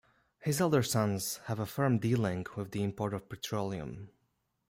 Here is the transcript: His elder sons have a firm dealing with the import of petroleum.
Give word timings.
His 0.39 0.59
elder 0.59 0.81
sons 0.81 1.41
have 1.45 1.59
a 1.59 1.65
firm 1.67 1.99
dealing 1.99 2.47
with 2.55 2.71
the 2.71 2.81
import 2.81 3.13
of 3.13 3.29
petroleum. 3.29 4.09